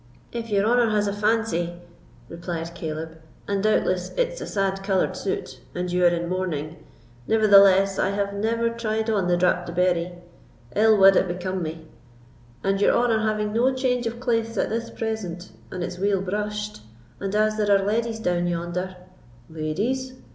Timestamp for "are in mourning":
6.05-6.83